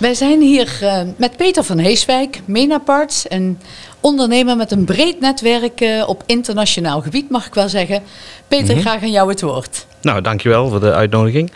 [0.00, 3.58] Wij zijn hier uh, met Peter van Heeswijk, Menaparts, een
[4.00, 8.02] ondernemer met een breed netwerk uh, op internationaal gebied, mag ik wel zeggen.
[8.48, 8.80] Peter, mm -hmm.
[8.80, 9.86] graag aan jou het woord.
[10.02, 11.52] Nou, dankjewel voor de uitnodiging.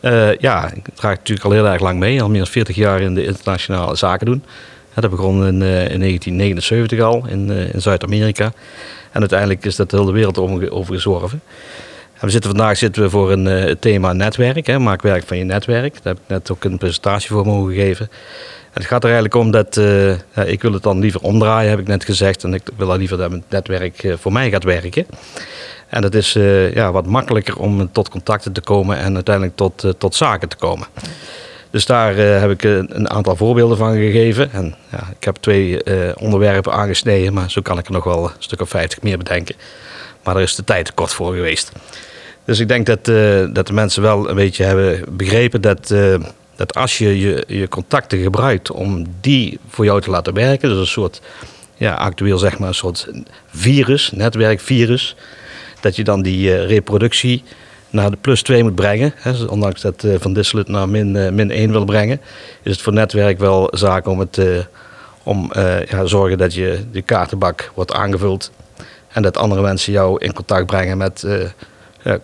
[0.00, 3.00] Uh, ja, ik draag natuurlijk al heel erg lang mee, al meer dan 40 jaar
[3.00, 4.44] in de internationale zaken doen.
[4.94, 8.52] Dat begon in, in 1979 al in, in Zuid-Amerika.
[9.12, 10.38] En uiteindelijk is dat de hele wereld
[10.70, 11.40] over gezworven.
[11.40, 11.91] En
[12.22, 14.66] we zitten vandaag zitten we voor een uh, thema netwerk.
[14.66, 16.02] Hè, maak werk van je netwerk.
[16.02, 18.08] Daar heb ik net ook een presentatie voor mogen geven.
[18.64, 19.74] En het gaat er eigenlijk om dat
[20.34, 22.44] ja, ik wil het dan liever omdraaien, heb ik net gezegd.
[22.44, 25.06] En ik wil dan liever dat mijn netwerk uh, voor mij gaat werken.
[25.88, 26.32] En dat is
[26.74, 30.86] ja, wat makkelijker om tot contacten te komen en uiteindelijk tot, tot zaken te komen.
[31.70, 34.52] Dus daar heb ik een aantal voorbeelden van gegeven.
[34.52, 35.84] En ja, ik heb twee
[36.16, 39.54] onderwerpen aangesneden, maar zo kan ik er nog wel een stuk of 50 meer bedenken.
[40.22, 41.72] Maar er is de tijd kort voor geweest.
[42.44, 46.14] Dus ik denk dat, uh, dat de mensen wel een beetje hebben begrepen dat, uh,
[46.56, 50.78] dat als je, je je contacten gebruikt om die voor jou te laten werken, dus
[50.78, 51.20] een soort,
[51.76, 53.08] ja, actueel zeg maar een soort
[53.46, 55.16] virus, netwerkvirus,
[55.80, 57.42] dat je dan die uh, reproductie
[57.90, 59.12] naar de plus 2 moet brengen.
[59.16, 62.20] Hè, dus ondanks dat Van Dissel het naar min, min 1 wil brengen,
[62.62, 64.38] is het voor netwerk wel zaak om het
[65.22, 65.50] om
[65.88, 68.50] ja, zorgen dat je de kaartenbak wordt aangevuld
[69.08, 71.24] en dat andere mensen jou in contact brengen met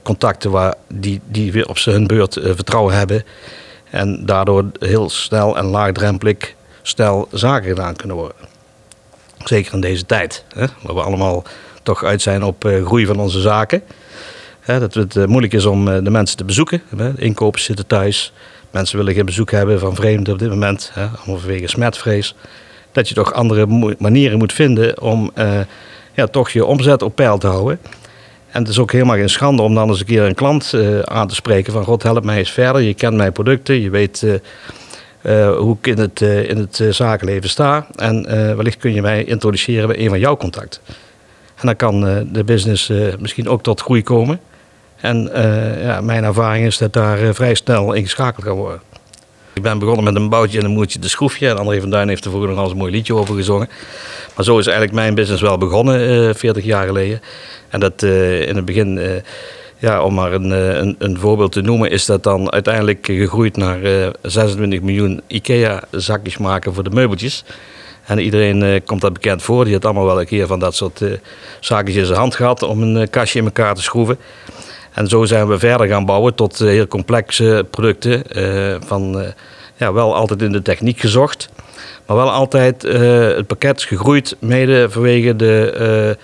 [0.03, 3.25] contacten waar die, die weer op hun beurt uh, vertrouwen hebben.
[3.91, 8.37] En daardoor heel snel en laagdrempelig snel zaken gedaan kunnen worden.
[9.45, 11.45] Zeker in deze tijd, hè, waar we allemaal
[11.83, 13.83] toch uit zijn op uh, groei van onze zaken.
[14.61, 16.83] Hè, dat het moeilijk is om de mensen te bezoeken.
[16.97, 17.21] Hè.
[17.21, 18.33] Inkopers zitten thuis.
[18.71, 22.35] Mensen willen geen bezoek hebben van vreemden op dit moment, hè, vanwege smetvrees.
[22.93, 25.33] Dat je toch andere manieren moet vinden om
[26.19, 27.79] ja, toch je omzet op peil te houden.
[28.59, 30.99] En het is ook helemaal geen schande om dan eens een keer een klant uh,
[30.99, 32.83] aan te spreken van God help mij eens verder.
[32.83, 34.35] Je kent mijn producten, je weet uh,
[35.23, 37.87] uh, hoe ik in het, in het zakenleven sta.
[37.97, 38.27] En
[38.57, 40.81] wellicht kun je mij introduceren bij een van jouw contacten.
[41.55, 42.01] En dan kan
[42.33, 44.41] de business misschien ook tot groei komen.
[44.97, 45.31] En
[45.83, 48.81] ja, mijn ervaring is dat daar vrij snel ingeschakeld kan worden.
[49.59, 51.49] Ik ben begonnen met een boutje en een moertje de schroefje.
[51.49, 53.69] En André van Duin heeft er vroeger nog eens een mooi liedje over gezongen.
[54.35, 57.21] Maar zo is eigenlijk mijn business wel begonnen, 40 jaar geleden.
[57.69, 59.11] En dat uh, in het begin, uh,
[59.79, 63.83] ja, om maar een, een, een, voorbeeld te noemen, is dat dan uiteindelijk gegroeid naar
[63.83, 67.45] uh, 26 miljoen IKEA-zakjes maken voor de meubeltjes.
[68.05, 69.65] En iedereen komt dat bekend voor.
[69.65, 71.03] Die had allemaal wel een keer van dat soort
[71.61, 74.19] zaakjes in zijn hand gehad om een kastje in elkaar te schroeven.
[74.99, 78.23] En zo zijn we verder gaan bouwen tot heel complexe producten.
[78.87, 79.33] van,
[79.77, 81.49] ja, wel altijd in de techniek gezocht.
[82.07, 82.83] Maar wel altijd
[83.37, 86.17] het pakket gegroeid, mede vanwege de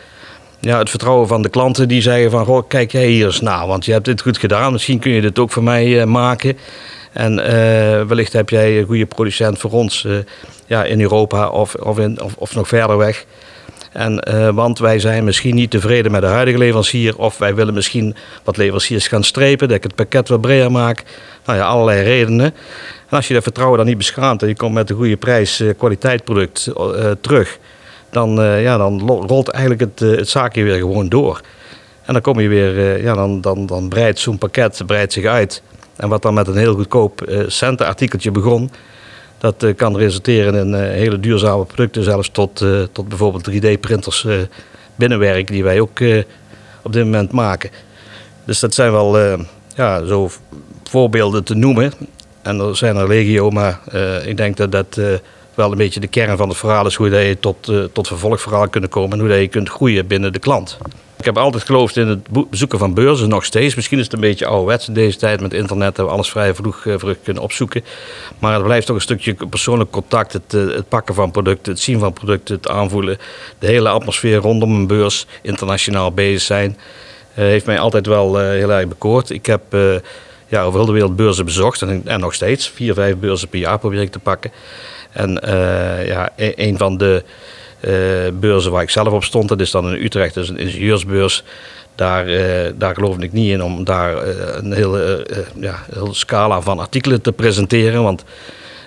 [0.60, 2.44] ja, het vertrouwen van de klanten die zeggen van...
[2.44, 4.72] Goh, kijk jij hier eens naar, want je hebt dit goed gedaan.
[4.72, 6.58] Misschien kun je dit ook voor mij maken.
[7.12, 7.36] En
[8.08, 10.06] wellicht heb jij een goede producent voor ons
[10.66, 13.24] ja, in Europa of, of, in, of nog verder weg.
[13.94, 14.24] En,
[14.54, 17.18] want wij zijn misschien niet tevreden met de huidige leverancier...
[17.18, 19.68] of wij willen misschien wat leveranciers gaan strepen...
[19.68, 21.02] dat ik het pakket wat breder maak.
[21.44, 22.54] Nou ja, allerlei redenen.
[23.08, 24.42] En als je dat vertrouwen dan niet beschaamt...
[24.42, 26.72] en je komt met een goede prijs kwaliteitsproduct
[27.20, 27.58] terug
[28.14, 31.40] dan, uh, ja, dan rolt eigenlijk het, uh, het zaakje weer gewoon door.
[32.04, 35.24] En dan kom je weer, uh, ja, dan, dan, dan breidt zo'n pakket breidt zich
[35.24, 35.62] uit.
[35.96, 38.70] En wat dan met een heel goedkoop centenartikeltje begon,
[39.38, 44.26] dat kan resulteren in hele duurzame producten, zelfs tot, tot bijvoorbeeld 3D-printers
[44.94, 46.00] binnenwerk, die wij ook
[46.82, 47.70] op dit moment maken.
[48.44, 49.18] Dus dat zijn wel
[49.74, 50.30] ja, zo
[50.84, 51.92] voorbeelden te noemen.
[52.42, 53.80] En er zijn er legio, maar
[54.24, 55.00] ik denk dat dat
[55.54, 58.68] wel een beetje de kern van het verhaal is hoe je tot, uh, tot vervolgverhaal
[58.68, 60.78] kunt komen en hoe je kunt groeien binnen de klant.
[61.18, 63.74] Ik heb altijd geloofd in het bezoeken van beurzen, nog steeds.
[63.74, 66.54] Misschien is het een beetje ouderwets in deze tijd met internet, dat we alles vrij
[66.54, 67.84] vroeg, vroeg kunnen opzoeken.
[68.38, 71.82] Maar het blijft toch een stukje persoonlijk contact, het, uh, het, pakken van producten, het
[71.82, 73.18] zien van producten, het aanvoelen.
[73.58, 76.78] De hele atmosfeer rondom een beurs, internationaal bezig zijn,
[77.32, 79.30] heeft mij altijd wel heel erg bekoord.
[79.30, 79.62] Ik heb
[80.48, 82.68] ja, over heel de wereld beurzen bezocht en, en nog steeds.
[82.68, 84.50] Vier, vijf beurzen per jaar probeer ik te pakken.
[85.14, 87.22] En uh, ja, e-, een van de
[87.80, 87.90] uh,
[88.40, 91.44] beurzen waar ik zelf op stond, dat is dan in Utrecht, is een ingenieursbeurs.
[91.94, 94.26] Daar, uh, daar geloofde ik niet in om daar
[94.56, 95.26] een hele,
[95.60, 98.02] ja, hele scala van artikelen te presenteren.
[98.02, 98.24] Want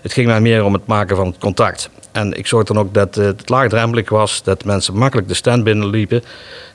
[0.02, 1.90] het ging mij meer om het maken van het contact.
[2.12, 6.24] En ik zorgde dan ook dat het laagdrempelig was, dat mensen makkelijk de stand binnenliepen.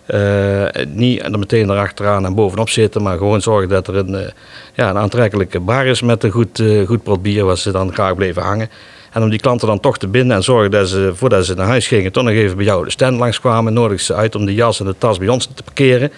[0.07, 4.33] Uh, niet er meteen erachteraan en bovenop zitten, maar gewoon zorgen dat er een,
[4.75, 8.15] ja, een aantrekkelijke bar is met een goed, goed pot bier, waar ze dan graag
[8.15, 8.71] bleven hangen.
[9.13, 11.67] En om die klanten dan toch te binden en zorgen dat ze, voordat ze naar
[11.67, 13.73] huis gingen, toch nog even bij jou de stand langskwamen.
[13.73, 16.13] Nodig ze uit om de jas en de tas bij ons te parkeren.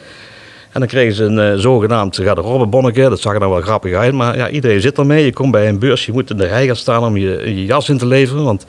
[0.72, 3.08] En dan kregen ze een uh, zogenaamd garderobebonnetje.
[3.08, 4.12] Dat zag er dan wel grappig uit.
[4.12, 5.24] Maar ja, iedereen zit ermee.
[5.24, 6.06] Je komt bij een beurs.
[6.06, 8.44] Je moet in de rij gaan staan om je, jas in te leveren.
[8.44, 8.66] Want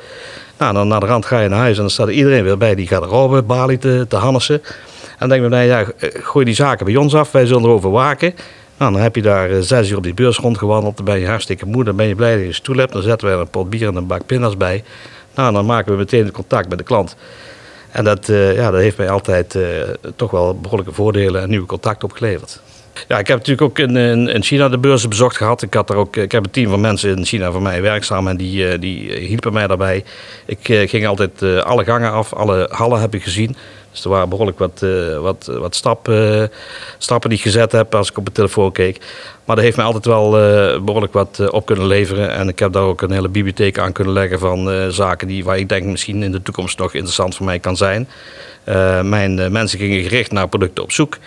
[0.58, 1.76] nou, dan naar de rand ga je naar huis.
[1.76, 4.62] En dan staat iedereen weer bij die garderobebalie te, te hannissen.
[4.64, 4.72] En
[5.20, 5.86] dan denk je, nou ja,
[6.24, 7.32] gooi die zaken bij ons af.
[7.32, 8.34] Wij zullen erover waken.
[8.78, 10.96] Nou, dan heb je daar uh, zes uur op die beurs rondgewandeld.
[10.96, 11.84] Dan ben je hartstikke moe.
[11.84, 12.94] Dan ben je blij dat je stoel hebt.
[12.94, 14.84] Dan zetten wij een pot bier en een bak pindas bij.
[15.36, 17.16] Nou, dan maken we meteen contact met de klant.
[17.92, 19.66] En dat, uh, ja, dat heeft mij altijd uh,
[20.16, 22.62] toch wel behoorlijke voordelen en nieuwe contacten opgeleverd.
[23.08, 25.62] Ja, ik heb natuurlijk ook in, in, China de beurzen bezocht gehad.
[25.62, 28.28] Ik, had er ook, ik heb een team van mensen in China voor mij werkzaam
[28.28, 30.04] en die, die hielpen mij daarbij.
[30.46, 33.56] Ik ging altijd alle gangen af, alle hallen heb ik gezien.
[33.96, 36.52] Dus er waren behoorlijk wat, uh, wat, wat stappen,
[36.98, 39.00] stappen die ik gezet heb als ik op de telefoon keek.
[39.46, 42.32] Maar dat heeft mij altijd wel uh, behoorlijk wat op kunnen leveren.
[42.32, 45.58] En ik heb daar ook een hele bibliotheek aan kunnen leggen van zaken die, waar
[45.58, 48.08] ik denk misschien in de toekomst nog interessant voor mij kan zijn.
[49.04, 51.18] mijn mensen gingen gericht naar producten op zoek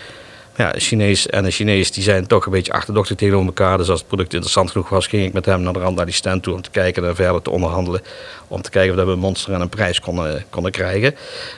[0.59, 3.77] ja, Chinees en een Chinees die zijn toch een beetje achterdochtig tegenover elkaar.
[3.77, 6.13] Dus als het product interessant genoeg was, ging ik met hem naar de rand die
[6.13, 8.01] stand toe om te kijken en verder te onderhandelen.
[8.47, 11.15] Om te kijken of we een monster en een prijs konden, konden krijgen.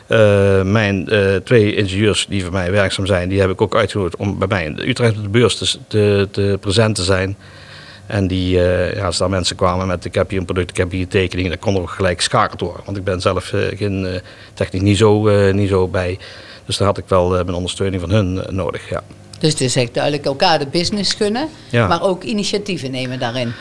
[0.07, 4.15] Uh, mijn uh, twee ingenieurs die voor mij werkzaam zijn, die heb ik ook uitgenodigd
[4.15, 7.37] om bij mij in Utrecht op de beurs te, te, te present te zijn.
[8.11, 10.77] En die, uh, ja, als daar mensen kwamen met ik heb hier een product, ik
[10.77, 12.81] heb hier tekening, dan kon er ook gelijk geschakeld worden.
[12.85, 14.21] Want ik ben zelf geen
[14.53, 16.19] technisch niet zo, niet zo bij.
[16.65, 18.89] Dus daar had ik wel mijn ondersteuning van hun nodig.
[18.89, 19.03] Ja.
[19.39, 23.53] Dus het is echt duidelijk elkaar de business gunnen, maar ook initiatieven nemen daarin.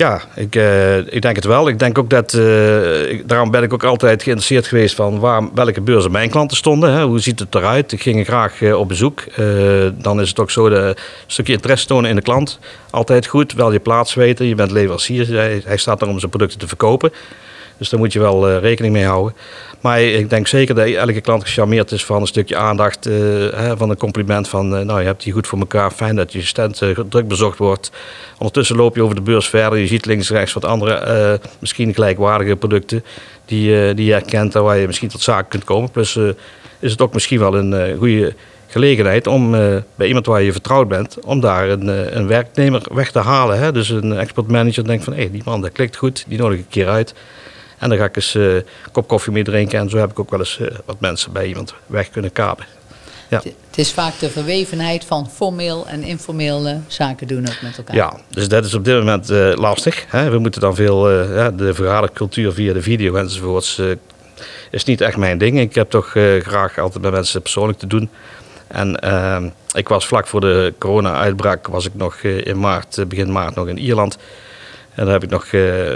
[0.00, 1.68] Ja, ik, uh, ik denk het wel.
[1.68, 2.34] Ik denk ook dat,
[3.08, 6.92] ik, daarom ben ik ook altijd geïnteresseerd geweest van waar, welke beurzen mijn klanten stonden.
[6.92, 7.04] Hè?
[7.04, 7.92] Hoe ziet het eruit?
[7.92, 9.24] Ik ging graag uh, op bezoek.
[9.94, 12.58] dan is het ook zo, de, een stukje interesse tonen in de klant.
[12.90, 14.46] Altijd goed, wel je plaats weten.
[14.46, 17.12] Je bent leverancier, hij, hij staat daar om zijn producten te verkopen.
[17.80, 19.34] Dus daar moet je wel uh, rekening mee houden.
[19.80, 23.04] Maar ik denk zeker dat elke klant gecharmeerd is van een stukje aandacht.
[23.04, 25.90] Hè, van een compliment van, uh, nou je hebt hier goed voor elkaar.
[25.90, 27.90] Fijn dat je stand druk bezocht wordt.
[28.38, 29.78] Ondertussen loop je over de beurs verder.
[29.78, 33.04] Je ziet links rechts wat andere, misschien gelijkwaardige producten.
[33.44, 35.90] Die, die je herkent en waar je misschien tot zaken kunt komen.
[35.90, 36.18] Plus
[36.78, 38.34] is het ook misschien wel een goede
[38.66, 39.50] gelegenheid om
[39.94, 43.58] bij iemand waar je vertrouwd bent, om daar een, een werknemer weg te halen.
[43.58, 43.72] Hè?
[43.72, 46.64] Dus een exportmanager denkt van, hé, hey, die man dat klikt goed, die nodig ik
[46.64, 47.14] een keer uit.
[47.80, 49.78] En dan ga ik eens een kop koffie mee drinken.
[49.78, 52.64] En zo heb ik ook wel eens uh, wat mensen bij iemand weg kunnen kapen.
[53.28, 53.42] Ja.
[53.42, 57.96] Het is vaak de verwevenheid van formeel en informeel zaken doen ook met elkaar.
[57.96, 60.04] Ja, dus dat is op dit moment uh, lastig.
[60.08, 60.30] Hè.
[60.30, 63.82] We moeten dan veel, de vergadercultuur via de video enzovoorts,
[64.70, 65.60] is niet echt mijn ding.
[65.60, 66.10] Ik heb toch
[66.40, 68.10] graag altijd met mensen persoonlijk te doen.
[68.66, 73.54] En ehm, ik was vlak voor de corona-uitbraak, was ik nog in maart, begin maart
[73.54, 74.18] nog in Ierland.
[75.00, 75.92] En dan heb ik nog uh,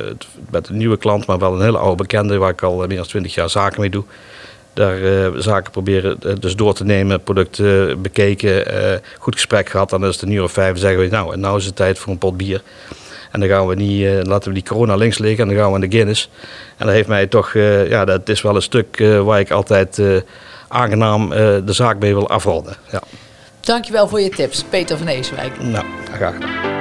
[0.51, 3.07] met een nieuwe klant, maar wel een hele oude bekende, waar ik al meer dan
[3.07, 4.05] 20 jaar zaken mee doe.
[4.73, 8.65] Daar uh, zaken proberen dus door te nemen, producten bekeken,
[9.19, 9.91] goed gesprek gehad.
[9.91, 11.99] Dan is het een uur of vijf zeggen we, nou, en nou is het tijd
[11.99, 12.63] voor een pot bier.
[13.31, 15.79] En dan gaan we niet, laten we die corona links liggen en dan gaan we
[15.79, 16.31] naar de Guinness.
[16.77, 17.53] En dat heeft mij toch,
[17.89, 20.03] ja, dat is wel een stuk waar ik altijd
[20.69, 21.29] aangenaam
[21.65, 22.77] de zaak mee wil afronden.
[22.91, 23.03] Ja.
[23.61, 25.63] Dankjewel voor je tips, Peter van Eeswijk.
[25.63, 26.74] Nou, graag gedaan.